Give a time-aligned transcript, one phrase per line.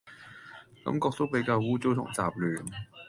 [0.83, 2.65] 感覺都比較污糟同雜亂